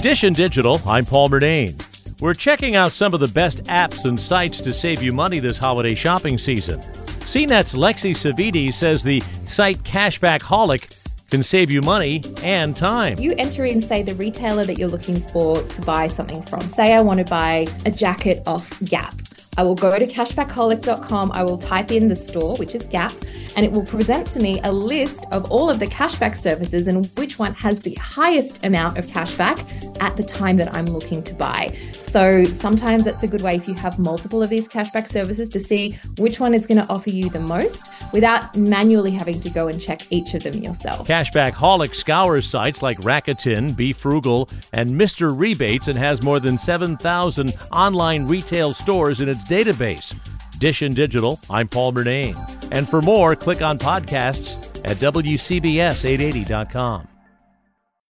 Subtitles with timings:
[0.00, 1.84] Dish and Digital, I'm Paul Murnane.
[2.20, 5.58] We're checking out some of the best apps and sites to save you money this
[5.58, 6.80] holiday shopping season.
[7.26, 10.92] CNET's Lexy Savvides says the site Cashbackholic
[11.32, 13.18] can save you money and time.
[13.18, 16.60] You enter in, say, the retailer that you're looking for to buy something from.
[16.60, 19.20] Say, I want to buy a jacket off Gap.
[19.58, 21.32] I will go to cashbackholic.com.
[21.32, 23.12] I will type in the store, which is Gap,
[23.56, 27.06] and it will present to me a list of all of the cashback services and
[27.18, 29.58] which one has the highest amount of cashback
[30.00, 31.76] at the time that I'm looking to buy.
[32.02, 35.60] So sometimes that's a good way if you have multiple of these cashback services to
[35.60, 39.68] see which one is going to offer you the most without manually having to go
[39.68, 41.06] and check each of them yourself.
[41.06, 45.36] Cashbackholic scours sites like Rakuten, BeFrugal, and Mr.
[45.36, 50.16] Rebates and has more than 7,000 online retail stores in its database.
[50.58, 52.36] Dish and Digital, I'm Paul Murnane.
[52.72, 57.08] And for more, click on podcasts at WCBS880.com.